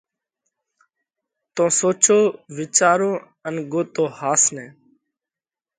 [1.55, 2.19] تو سوچو
[2.57, 3.11] وِيچارو
[3.47, 4.67] ان ڳوتو ۿاس نئہ!